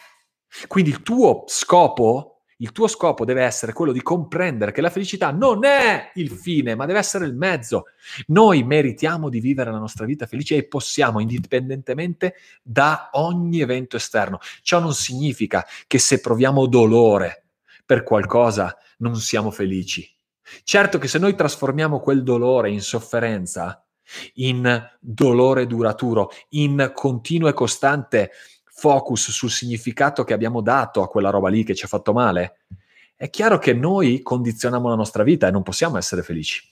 [0.66, 5.30] Quindi il tuo scopo, il tuo scopo deve essere quello di comprendere che la felicità
[5.30, 7.84] non è il fine, ma deve essere il mezzo.
[8.26, 14.40] Noi meritiamo di vivere la nostra vita felice e possiamo, indipendentemente da ogni evento esterno.
[14.62, 17.44] Ciò non significa che se proviamo dolore
[17.86, 20.18] per qualcosa non siamo felici
[20.62, 23.84] Certo che se noi trasformiamo quel dolore in sofferenza,
[24.34, 28.30] in dolore duraturo, in continuo e costante
[28.64, 32.60] focus sul significato che abbiamo dato a quella roba lì che ci ha fatto male,
[33.14, 36.66] è chiaro che noi condizioniamo la nostra vita e non possiamo essere felici.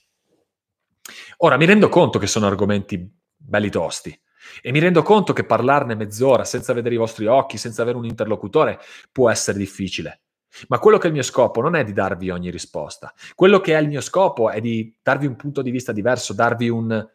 [1.37, 4.19] Ora, mi rendo conto che sono argomenti belli tosti
[4.61, 8.05] e mi rendo conto che parlarne mezz'ora senza vedere i vostri occhi, senza avere un
[8.05, 8.79] interlocutore,
[9.11, 10.21] può essere difficile.
[10.67, 13.13] Ma quello che è il mio scopo non è di darvi ogni risposta.
[13.35, 16.69] Quello che è il mio scopo è di darvi un punto di vista diverso, darvi
[16.69, 17.07] un,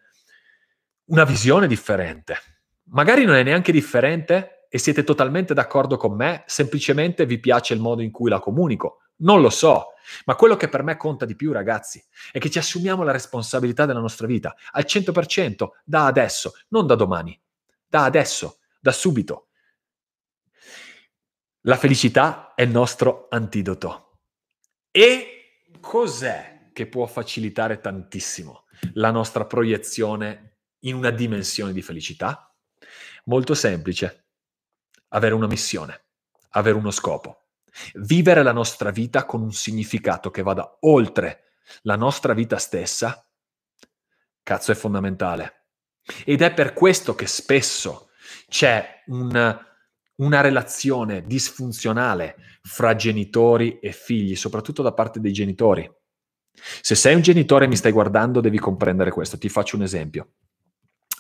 [1.07, 2.37] una visione differente.
[2.91, 7.81] Magari non è neanche differente e siete totalmente d'accordo con me, semplicemente vi piace il
[7.81, 8.99] modo in cui la comunico.
[9.17, 9.93] Non lo so,
[10.25, 13.87] ma quello che per me conta di più, ragazzi, è che ci assumiamo la responsabilità
[13.87, 17.41] della nostra vita al 100% da adesso, non da domani,
[17.87, 19.44] da adesso, da subito.
[21.67, 24.19] La felicità è il nostro antidoto.
[24.91, 32.55] E cos'è che può facilitare tantissimo la nostra proiezione in una dimensione di felicità?
[33.25, 34.27] Molto semplice.
[35.09, 36.05] Avere una missione,
[36.51, 37.47] avere uno scopo.
[37.95, 43.27] Vivere la nostra vita con un significato che vada oltre la nostra vita stessa,
[44.43, 45.69] cazzo è fondamentale.
[46.27, 48.11] Ed è per questo che spesso
[48.49, 49.73] c'è un
[50.17, 55.91] una relazione disfunzionale fra genitori e figli, soprattutto da parte dei genitori.
[56.81, 59.39] Se sei un genitore e mi stai guardando, devi comprendere questo.
[59.39, 60.29] Ti faccio un esempio.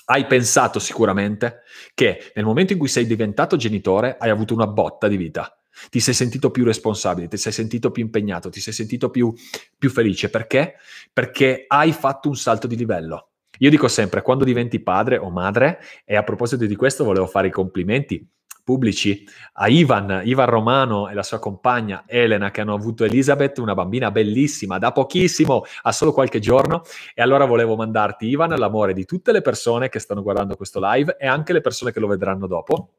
[0.07, 1.63] Hai pensato sicuramente
[1.95, 5.59] che nel momento in cui sei diventato genitore hai avuto una botta di vita.
[5.91, 9.35] Ti sei sentito più responsabile, ti sei sentito più impegnato, ti sei sentito più,
[9.77, 10.31] più felice.
[10.31, 10.75] Perché?
[11.13, 13.31] Perché hai fatto un salto di livello.
[13.59, 17.49] Io dico sempre, quando diventi padre o madre, e a proposito di questo volevo fare
[17.49, 18.25] i complimenti
[18.65, 23.75] pubblici a Ivan, Ivan Romano e la sua compagna Elena che hanno avuto Elisabeth, una
[23.75, 26.83] bambina bellissima, da pochissimo, a solo qualche giorno.
[27.15, 31.17] E allora volevo mandarti, Ivan, l'amore di tutte le persone che stanno guardando questo live
[31.19, 32.95] e anche le persone che lo vedranno dopo.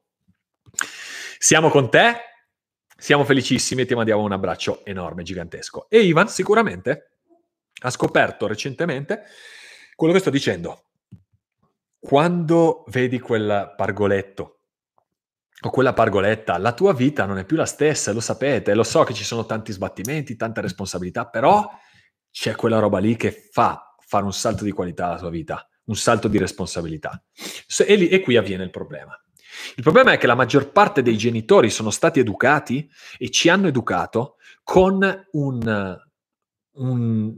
[1.40, 2.14] Siamo con te,
[2.96, 5.88] siamo felicissimi e ti mandiamo un abbraccio enorme, gigantesco.
[5.90, 7.12] E Ivan sicuramente
[7.82, 9.24] ha scoperto recentemente
[9.96, 10.84] quello che sto dicendo.
[12.00, 14.55] Quando vedi quel pargoletto
[15.66, 19.04] o quella pargoletta, la tua vita non è più la stessa, lo sapete, lo so
[19.04, 21.68] che ci sono tanti sbattimenti, tante responsabilità, però
[22.30, 25.96] c'è quella roba lì che fa fare un salto di qualità alla tua vita, un
[25.96, 27.20] salto di responsabilità.
[27.84, 29.20] E, lì, e qui avviene il problema.
[29.76, 33.66] Il problema è che la maggior parte dei genitori sono stati educati e ci hanno
[33.66, 35.98] educato con un,
[36.74, 37.36] un,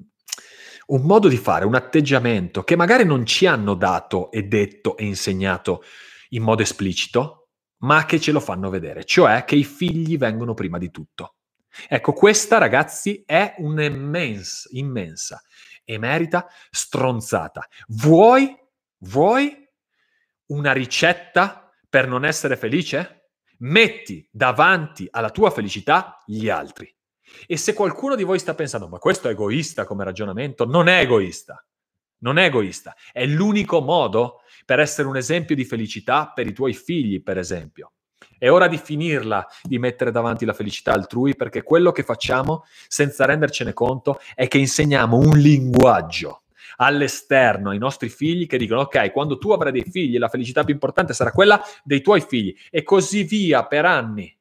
[0.87, 5.05] un modo di fare, un atteggiamento che magari non ci hanno dato e detto e
[5.05, 5.81] insegnato
[6.31, 7.46] in modo esplicito,
[7.79, 11.35] ma che ce lo fanno vedere, cioè che i figli vengono prima di tutto.
[11.87, 15.41] Ecco, questa ragazzi è un'immensa, immensa,
[15.83, 17.67] emerita stronzata.
[17.89, 18.55] Vuoi,
[18.99, 19.67] vuoi
[20.47, 23.29] una ricetta per non essere felice?
[23.59, 26.93] Metti davanti alla tua felicità gli altri.
[27.45, 31.01] E se qualcuno di voi sta pensando, ma questo è egoista come ragionamento, non è
[31.01, 31.63] egoista.
[32.19, 32.95] Non è egoista.
[33.11, 37.93] È l'unico modo per essere un esempio di felicità per i tuoi figli, per esempio.
[38.37, 43.23] È ora di finirla di mettere davanti la felicità altrui perché quello che facciamo senza
[43.23, 46.41] rendercene conto è che insegniamo un linguaggio
[46.79, 50.73] all'esterno ai nostri figli che dicono ok, quando tu avrai dei figli la felicità più
[50.73, 54.36] importante sarà quella dei tuoi figli e così via per anni.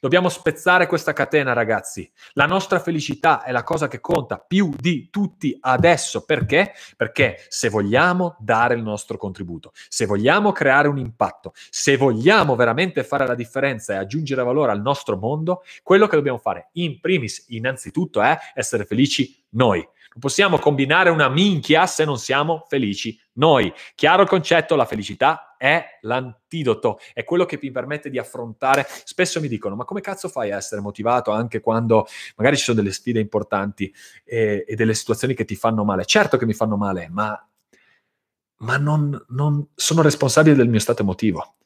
[0.00, 2.10] Dobbiamo spezzare questa catena, ragazzi.
[2.32, 6.24] La nostra felicità è la cosa che conta più di tutti adesso.
[6.24, 6.72] Perché?
[6.96, 13.04] Perché se vogliamo dare il nostro contributo, se vogliamo creare un impatto, se vogliamo veramente
[13.04, 17.46] fare la differenza e aggiungere valore al nostro mondo, quello che dobbiamo fare in primis,
[17.48, 19.78] innanzitutto, è essere felici noi.
[19.78, 23.72] Non possiamo combinare una minchia se non siamo felici noi.
[23.94, 28.86] Chiaro il concetto, la felicità è l'antidoto, è quello che mi permette di affrontare.
[29.04, 32.80] Spesso mi dicono, ma come cazzo fai a essere motivato anche quando magari ci sono
[32.80, 33.92] delle sfide importanti
[34.24, 36.06] e, e delle situazioni che ti fanno male?
[36.06, 37.46] Certo che mi fanno male, ma,
[38.58, 41.56] ma non, non sono responsabile del mio stato emotivo.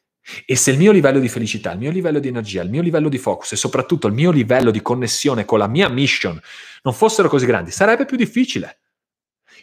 [0.45, 3.09] E se il mio livello di felicità, il mio livello di energia, il mio livello
[3.09, 6.39] di focus e soprattutto il mio livello di connessione con la mia mission
[6.83, 8.79] non fossero così grandi, sarebbe più difficile.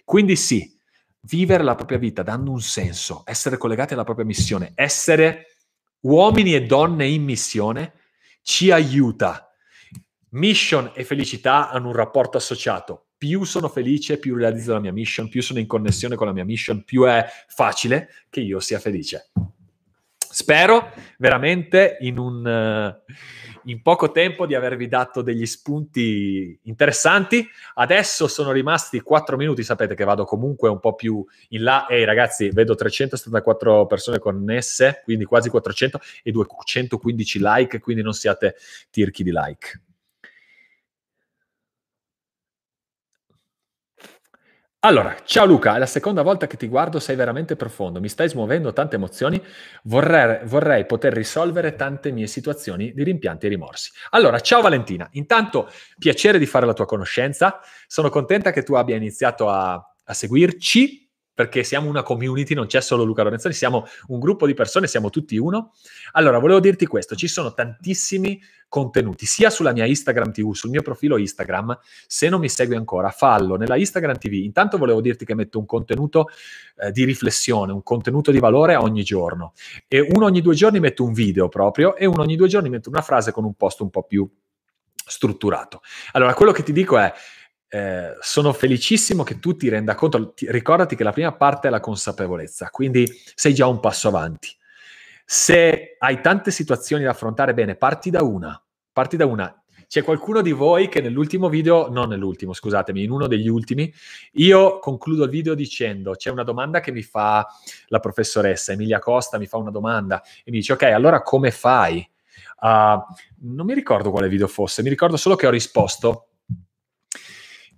[0.04, 0.78] Quindi sì,
[1.22, 5.46] vivere la propria vita dando un senso, essere collegati alla propria missione, essere
[6.00, 7.94] uomini e donne in missione,
[8.42, 9.52] ci aiuta.
[10.30, 13.08] Mission e felicità hanno un rapporto associato.
[13.18, 16.44] Più sono felice, più realizzo la mia mission, più sono in connessione con la mia
[16.44, 19.30] mission, più è facile che io sia felice.
[20.32, 23.12] Spero veramente in, un, uh,
[23.64, 27.44] in poco tempo di avervi dato degli spunti interessanti.
[27.74, 31.88] Adesso sono rimasti 4 minuti, sapete che vado comunque un po' più in là.
[31.88, 38.54] Ehi ragazzi, vedo 374 persone connesse, quindi quasi 400 e 215 like, quindi non siate
[38.88, 39.80] tirchi di like.
[44.82, 48.30] Allora, ciao Luca, è la seconda volta che ti guardo, sei veramente profondo, mi stai
[48.30, 49.38] smuovendo tante emozioni,
[49.82, 53.90] vorrei, vorrei, poter risolvere tante mie situazioni di rimpianti e rimorsi.
[54.12, 58.96] Allora, ciao Valentina, intanto piacere di fare la tua conoscenza, sono contenta che tu abbia
[58.96, 61.09] iniziato a, a seguirci
[61.40, 65.08] perché siamo una community, non c'è solo Luca Lorenzoni, siamo un gruppo di persone, siamo
[65.08, 65.72] tutti uno.
[66.12, 70.82] Allora, volevo dirti questo, ci sono tantissimi contenuti, sia sulla mia Instagram TV, sul mio
[70.82, 74.34] profilo Instagram, se non mi segui ancora, fallo nella Instagram TV.
[74.34, 76.28] Intanto volevo dirti che metto un contenuto
[76.76, 79.54] eh, di riflessione, un contenuto di valore ogni giorno.
[79.88, 82.90] E uno ogni due giorni metto un video proprio e uno ogni due giorni metto
[82.90, 84.30] una frase con un post un po' più
[84.94, 85.80] strutturato.
[86.12, 87.10] Allora, quello che ti dico è
[87.72, 91.70] eh, sono felicissimo che tu ti renda conto, ti, ricordati che la prima parte è
[91.70, 94.48] la consapevolezza, quindi sei già un passo avanti.
[95.24, 98.60] Se hai tante situazioni da affrontare, bene, parti da una,
[98.92, 99.54] parti da una.
[99.86, 103.92] C'è qualcuno di voi che nell'ultimo video, non nell'ultimo, scusatemi, in uno degli ultimi,
[104.32, 107.46] io concludo il video dicendo, c'è una domanda che mi fa
[107.86, 112.08] la professoressa Emilia Costa, mi fa una domanda e mi dice, ok, allora come fai?
[112.60, 113.00] Uh,
[113.42, 116.29] non mi ricordo quale video fosse, mi ricordo solo che ho risposto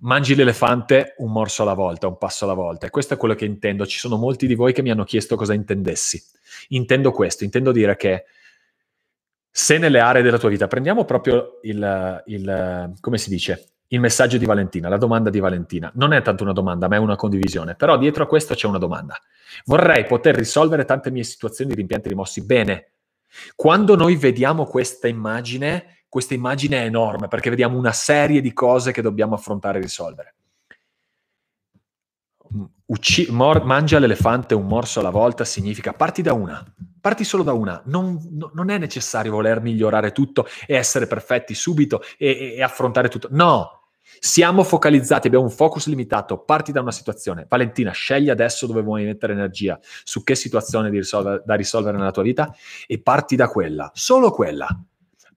[0.03, 2.87] mangi l'elefante un morso alla volta, un passo alla volta.
[2.87, 3.87] E questo è quello che intendo.
[3.87, 6.23] Ci sono molti di voi che mi hanno chiesto cosa intendessi.
[6.69, 8.25] Intendo questo, intendo dire che
[9.51, 14.39] se nelle aree della tua vita, prendiamo proprio il, il, come si dice, il messaggio
[14.39, 15.91] di Valentina, la domanda di Valentina.
[15.95, 17.75] Non è tanto una domanda, ma è una condivisione.
[17.75, 19.19] Però dietro a questo c'è una domanda.
[19.67, 22.45] Vorrei poter risolvere tante mie situazioni di rimpianti rimossi.
[22.45, 22.93] Bene.
[23.55, 28.93] Quando noi vediamo questa immagine, questa immagine è enorme perché vediamo una serie di cose
[28.93, 30.35] che dobbiamo affrontare e risolvere.
[32.85, 36.63] Ucci- mor- mangia l'elefante un morso alla volta significa parti da una,
[37.01, 37.81] parti solo da una.
[37.87, 42.63] Non, no, non è necessario voler migliorare tutto e essere perfetti subito e, e, e
[42.63, 43.29] affrontare tutto.
[43.31, 43.85] No,
[44.19, 47.47] siamo focalizzati, abbiamo un focus limitato, parti da una situazione.
[47.49, 52.23] Valentina, scegli adesso dove vuoi mettere energia, su che situazione risolver- da risolvere nella tua
[52.23, 52.55] vita
[52.87, 54.69] e parti da quella, solo quella.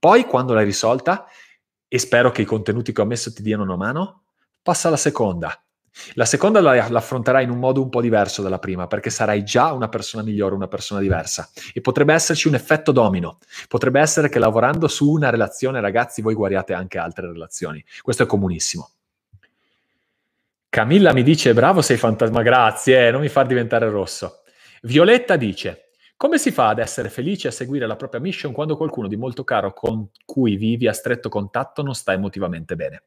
[0.06, 1.26] Poi, quando l'hai risolta,
[1.88, 4.26] e spero che i contenuti che ho messo ti diano una mano,
[4.62, 5.60] passa alla seconda.
[6.14, 9.72] La seconda la, l'affronterai in un modo un po' diverso dalla prima, perché sarai già
[9.72, 11.50] una persona migliore, una persona diversa.
[11.74, 13.40] E potrebbe esserci un effetto domino.
[13.68, 17.84] Potrebbe essere che lavorando su una relazione, ragazzi, voi guariate anche altre relazioni.
[18.04, 18.92] Questo è comunissimo.
[20.70, 24.44] Camilla mi dice, bravo sei fantasma, grazie, eh, non mi far diventare rosso.
[24.84, 25.85] Violetta dice,
[26.18, 29.18] come si fa ad essere felice e a seguire la propria mission quando qualcuno di
[29.18, 33.04] molto caro con cui vivi a stretto contatto non sta emotivamente bene?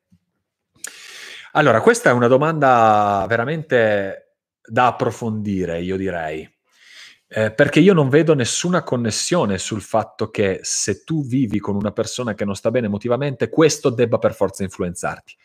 [1.53, 6.49] Allora, questa è una domanda veramente da approfondire, io direi.
[7.31, 11.92] Eh, perché io non vedo nessuna connessione sul fatto che se tu vivi con una
[11.92, 15.37] persona che non sta bene emotivamente, questo debba per forza influenzarti.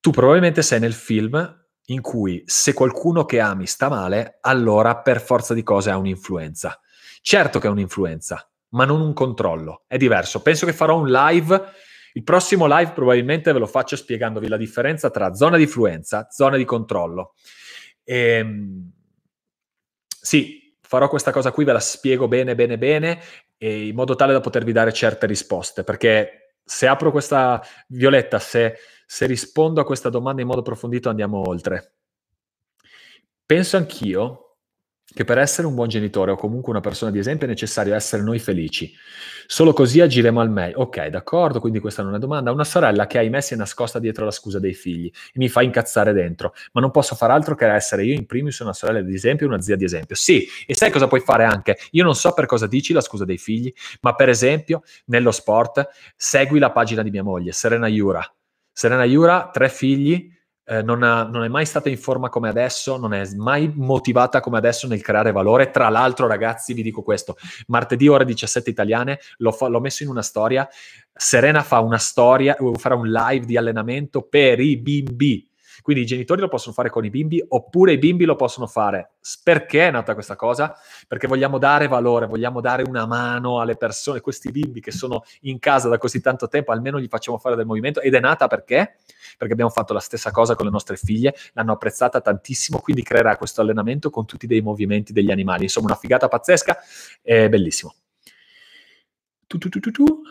[0.00, 5.20] Tu probabilmente sei nel film in cui se qualcuno che ami sta male, allora per
[5.20, 6.80] forza di cose ha un'influenza.
[7.20, 9.84] Certo che è un'influenza, ma non un controllo.
[9.86, 10.42] È diverso.
[10.42, 11.74] Penso che farò un live
[12.16, 16.56] il prossimo live probabilmente ve lo faccio spiegandovi la differenza tra zona di influenza, zona
[16.56, 17.34] di controllo.
[18.04, 18.90] Ehm,
[20.06, 23.20] sì, farò questa cosa qui, ve la spiego bene, bene, bene,
[23.58, 29.26] in modo tale da potervi dare certe risposte, perché se apro questa, Violetta, se, se
[29.26, 31.94] rispondo a questa domanda in modo approfondito andiamo oltre.
[33.46, 34.46] Penso anch'io
[35.14, 38.22] che per essere un buon genitore o comunque una persona di esempio è necessario essere
[38.22, 38.92] noi felici.
[39.46, 40.80] Solo così agiremo al meglio.
[40.80, 42.50] Ok, d'accordo, quindi questa non è domanda.
[42.50, 45.62] Una sorella che ahimè si è nascosta dietro la scusa dei figli e mi fa
[45.62, 49.14] incazzare dentro, ma non posso fare altro che essere io in primis una sorella di
[49.14, 50.16] esempio e una zia di esempio.
[50.16, 51.78] Sì, e sai cosa puoi fare anche?
[51.92, 55.88] Io non so per cosa dici la scusa dei figli, ma per esempio nello sport
[56.16, 58.35] segui la pagina di mia moglie, Serena Iura.
[58.78, 60.30] Serena Iura, tre figli,
[60.66, 64.40] eh, non, ha, non, è mai stata in forma come adesso, non è mai motivata
[64.40, 65.70] come adesso nel creare valore.
[65.70, 70.10] Tra l'altro, ragazzi, vi dico questo: martedì ore 17 italiane l'ho, fa, l'ho messo in
[70.10, 70.68] una storia.
[71.10, 75.48] Serena fa una storia, farà un live di allenamento per i bimbi
[75.82, 79.12] quindi i genitori lo possono fare con i bimbi oppure i bimbi lo possono fare.
[79.42, 80.76] Perché è nata questa cosa?
[81.06, 85.58] Perché vogliamo dare valore, vogliamo dare una mano alle persone, questi bimbi che sono in
[85.58, 88.96] casa da così tanto tempo, almeno gli facciamo fare del movimento ed è nata perché?
[89.36, 93.36] Perché abbiamo fatto la stessa cosa con le nostre figlie, l'hanno apprezzata tantissimo, quindi creerà
[93.36, 95.64] questo allenamento con tutti dei movimenti degli animali.
[95.64, 96.78] Insomma, una figata pazzesca,
[97.22, 97.94] è bellissimo.
[99.46, 100.22] Tu, tu, tu, tu, tu.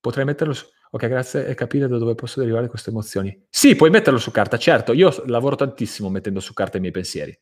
[0.00, 3.46] Potrei metterlo su Ok, grazie e capire da dove posso derivare queste emozioni.
[3.50, 4.92] Sì, puoi metterlo su carta, certo.
[4.92, 7.38] Io lavoro tantissimo mettendo su carta i miei pensieri.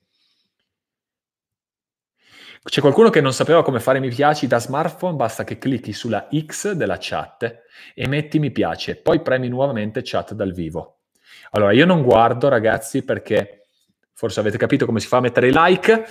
[2.62, 6.26] C'è qualcuno che non sapeva come fare mi piaci da smartphone, basta che clicchi sulla
[6.36, 7.62] X della chat
[7.94, 11.02] e metti mi piace, poi premi nuovamente chat dal vivo.
[11.50, 13.68] Allora, io non guardo, ragazzi, perché
[14.12, 16.06] forse avete capito come si fa a mettere i like.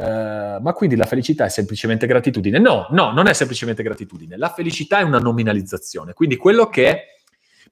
[0.00, 2.58] Uh, ma quindi la felicità è semplicemente gratitudine?
[2.58, 4.38] No, no, non è semplicemente gratitudine.
[4.38, 6.14] La felicità è una nominalizzazione.
[6.14, 7.16] Quindi quello che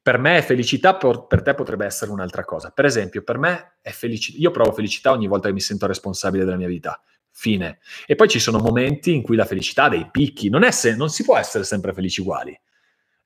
[0.02, 2.70] per me è felicità, per, per te potrebbe essere un'altra cosa.
[2.70, 4.36] Per esempio, per me è felicità.
[4.38, 7.00] Io provo felicità ogni volta che mi sento responsabile della mia vita.
[7.30, 7.78] Fine.
[8.04, 10.50] E poi ci sono momenti in cui la felicità ha dei picchi.
[10.50, 12.58] Non, se- non si può essere sempre felici uguali.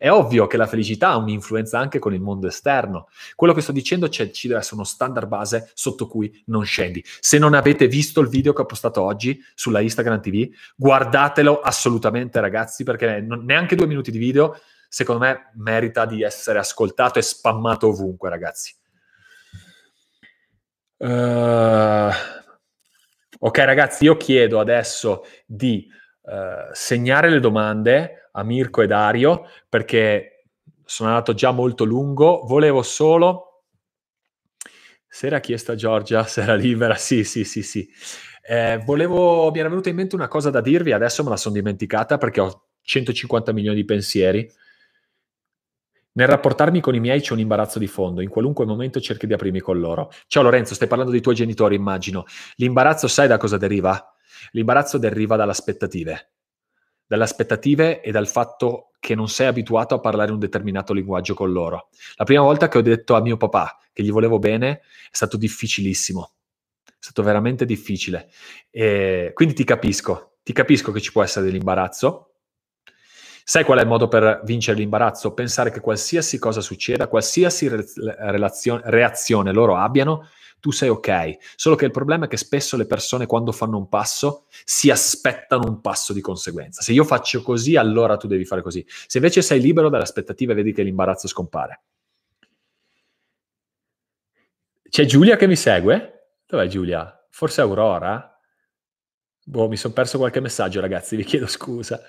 [0.03, 3.07] È ovvio che la felicità ha un'influenza anche con il mondo esterno.
[3.37, 7.05] Quello che sto dicendo c'è, ci deve essere uno standard base sotto cui non scendi.
[7.21, 12.41] Se non avete visto il video che ho postato oggi sulla Instagram TV, guardatelo assolutamente
[12.41, 17.23] ragazzi perché non, neanche due minuti di video secondo me merita di essere ascoltato e
[17.23, 18.75] spammato ovunque ragazzi.
[20.97, 22.11] Uh,
[23.39, 25.87] ok ragazzi, io chiedo adesso di
[26.23, 30.45] uh, segnare le domande a Mirko e Dario perché
[30.85, 32.43] sono andato già molto lungo.
[32.45, 33.49] Volevo solo...
[35.09, 37.87] Se era chiesta Giorgia, se era libera, sì, sì, sì, sì.
[38.45, 41.55] Eh, volevo, mi era venuta in mente una cosa da dirvi, adesso me la sono
[41.55, 44.51] dimenticata perché ho 150 milioni di pensieri.
[46.15, 49.35] Nel rapportarmi con i miei c'è un imbarazzo di fondo, in qualunque momento cerchi di
[49.35, 50.11] aprirmi con loro.
[50.27, 52.25] Ciao Lorenzo, stai parlando dei tuoi genitori, immagino.
[52.57, 54.15] L'imbarazzo sai da cosa deriva?
[54.53, 56.33] L'imbarazzo deriva dalle aspettative
[57.13, 61.53] dalle aspettative e dal fatto che non sei abituato a parlare un determinato linguaggio con
[61.53, 61.91] loro.
[62.15, 65.37] La prima volta che ho detto a mio papà che gli volevo bene è stato
[65.37, 66.33] difficilissimo,
[66.87, 68.31] è stato veramente difficile.
[68.71, 72.37] E quindi ti capisco, ti capisco che ci può essere dell'imbarazzo.
[73.45, 75.35] Sai qual è il modo per vincere l'imbarazzo?
[75.35, 77.85] Pensare che qualsiasi cosa succeda, qualsiasi re-
[78.85, 80.31] reazione loro abbiano,
[80.63, 81.39] tu sei ok.
[81.57, 85.67] Solo che il problema è che spesso le persone quando fanno un passo si aspettano
[85.67, 86.83] un passo di conseguenza.
[86.83, 88.87] Se io faccio così, allora tu devi fare così.
[88.87, 91.83] Se invece sei libero dalle aspettative, vedi che l'imbarazzo scompare.
[94.89, 96.37] C'è Giulia che mi segue?
[96.47, 97.27] Dov'è Giulia?
[97.29, 98.41] Forse Aurora?
[99.45, 102.01] Boh, mi sono perso qualche messaggio, ragazzi, vi chiedo scusa.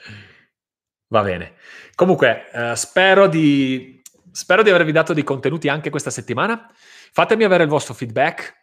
[1.07, 1.55] Va bene.
[1.95, 4.02] Comunque, eh, spero di
[4.33, 6.69] spero di avervi dato dei contenuti anche questa settimana.
[7.11, 8.59] Fatemi avere il vostro feedback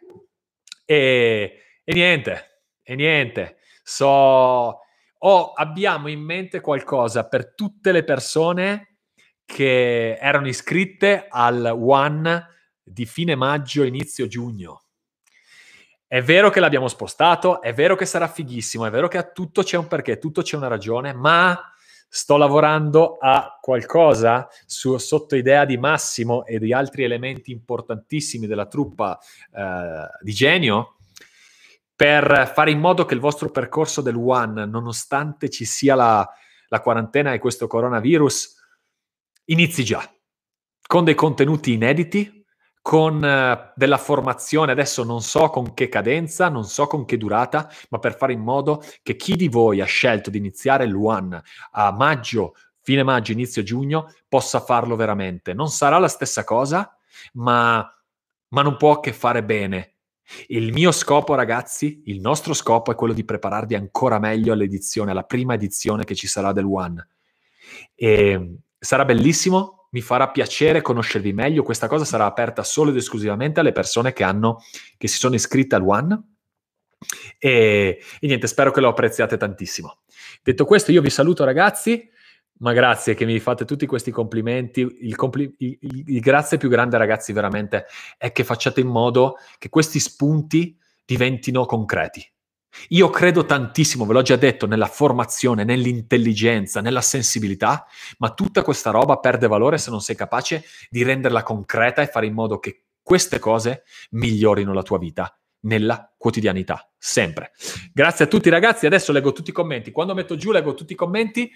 [0.85, 3.57] e, e niente, e niente.
[3.81, 4.79] So,
[5.17, 8.97] oh, abbiamo in mente qualcosa per tutte le persone
[9.45, 12.47] che erano iscritte al One
[12.83, 14.83] di fine maggio, inizio giugno.
[16.05, 19.63] È vero che l'abbiamo spostato, è vero che sarà fighissimo, è vero che a tutto
[19.63, 21.57] c'è un perché, tutto c'è una ragione, ma
[22.13, 28.65] sto lavorando a qualcosa su, sotto idea di Massimo e di altri elementi importantissimi della
[28.65, 29.17] truppa
[29.53, 30.97] eh, di genio
[31.95, 36.29] per fare in modo che il vostro percorso del One, nonostante ci sia la,
[36.67, 38.55] la quarantena e questo coronavirus,
[39.45, 40.03] inizi già
[40.85, 42.40] con dei contenuti inediti,
[42.81, 47.69] con uh, della formazione, adesso non so con che cadenza, non so con che durata,
[47.89, 51.39] ma per fare in modo che chi di voi ha scelto di iniziare l'UAN
[51.71, 55.53] a maggio, fine maggio, inizio giugno, possa farlo veramente.
[55.53, 56.95] Non sarà la stessa cosa,
[57.33, 57.87] ma,
[58.49, 59.93] ma non può che fare bene.
[60.47, 65.23] Il mio scopo, ragazzi, il nostro scopo è quello di prepararvi ancora meglio all'edizione, alla
[65.23, 67.07] prima edizione che ci sarà del One.
[67.93, 71.63] E sarà bellissimo, mi farà piacere conoscervi meglio.
[71.63, 74.63] Questa cosa sarà aperta solo ed esclusivamente alle persone che, hanno,
[74.97, 76.21] che si sono iscritte al One.
[77.37, 80.01] E, e niente, spero che lo apprezziate tantissimo.
[80.43, 82.09] Detto questo, io vi saluto ragazzi,
[82.59, 84.87] ma grazie che mi fate tutti questi complimenti.
[85.01, 87.85] Il, compli- il, il, il grazie più grande ragazzi veramente
[88.17, 92.25] è che facciate in modo che questi spunti diventino concreti.
[92.89, 97.85] Io credo tantissimo, ve l'ho già detto, nella formazione, nell'intelligenza, nella sensibilità,
[98.17, 102.25] ma tutta questa roba perde valore se non sei capace di renderla concreta e fare
[102.25, 107.51] in modo che queste cose migliorino la tua vita nella quotidianità, sempre.
[107.93, 109.91] Grazie a tutti ragazzi, adesso leggo tutti i commenti.
[109.91, 111.51] Quando metto giù leggo tutti i commenti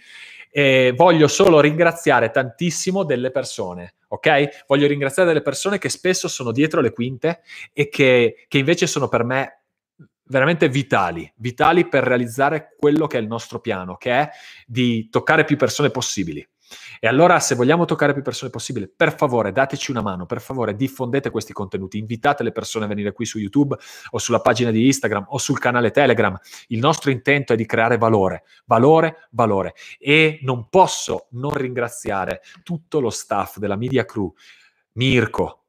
[0.52, 4.66] e voglio solo ringraziare tantissimo delle persone, ok?
[4.68, 7.42] Voglio ringraziare delle persone che spesso sono dietro le quinte
[7.74, 9.55] e che, che invece sono per me
[10.28, 14.30] veramente vitali, vitali per realizzare quello che è il nostro piano, che è
[14.66, 16.48] di toccare più persone possibili.
[17.00, 20.76] E allora, se vogliamo toccare più persone possibili, per favore dateci una mano, per favore
[20.76, 23.76] diffondete questi contenuti, invitate le persone a venire qui su YouTube
[24.10, 26.36] o sulla pagina di Instagram o sul canale Telegram.
[26.68, 29.76] Il nostro intento è di creare valore, valore, valore.
[30.00, 34.34] E non posso non ringraziare tutto lo staff della Media Crew,
[34.94, 35.66] Mirko,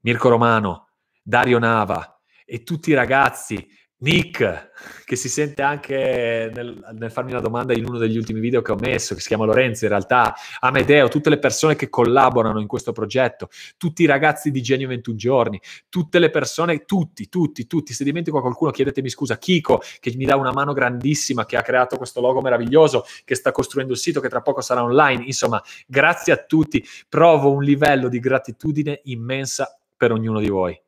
[0.00, 0.88] Mirko Romano,
[1.22, 3.64] Dario Nava e tutti i ragazzi
[4.02, 4.70] Nick,
[5.04, 8.72] che si sente anche nel, nel, farmi una domanda in uno degli ultimi video che
[8.72, 12.66] ho messo, che si chiama Lorenzo, in realtà Amedeo, tutte le persone che collaborano in
[12.66, 17.92] questo progetto, tutti i ragazzi di Genio 21 giorni, tutte le persone, tutti, tutti, tutti,
[17.92, 21.98] se dimentico qualcuno chiedetemi scusa, Kiko, che mi dà una mano grandissima, che ha creato
[21.98, 26.32] questo logo meraviglioso, che sta costruendo il sito, che tra poco sarà online, insomma, grazie
[26.32, 30.80] a tutti, provo un livello di gratitudine immensa per ognuno di voi,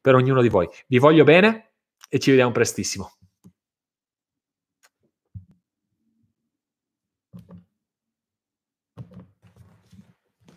[0.00, 0.68] per ognuno di voi.
[0.88, 1.67] Vi voglio bene,
[2.08, 3.17] e ci vediamo prestissimo.